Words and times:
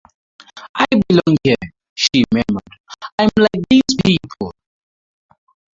"I 0.73 0.85
belong 1.05 1.37
here," 1.43 1.53
she 1.93 2.23
murmured, 2.33 2.63
"I'm 3.19 3.29
like 3.37 3.61
these 3.69 3.83
people." 4.03 4.51